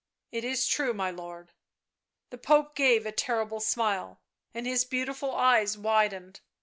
"It 0.31 0.43
is 0.43 0.65
true, 0.65 0.95
my 0.95 1.11
lord." 1.11 1.51
The 2.31 2.39
Pope 2.39 2.73
gave 2.75 3.05
a 3.05 3.11
terrible 3.11 3.59
smile, 3.59 4.19
and 4.51 4.65
his 4.65 4.83
beautiful 4.83 5.35
eyes 5.35 5.77
widened. 5.77 6.39